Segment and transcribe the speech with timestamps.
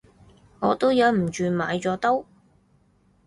[0.61, 2.25] 我都忍唔住買咗兜